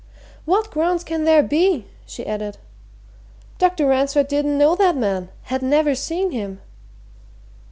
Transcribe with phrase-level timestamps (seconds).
[0.45, 2.57] "What grounds can there be?" she added.
[3.59, 3.85] "Dr.
[3.85, 6.59] Ransford didn't know that man had never seen him!"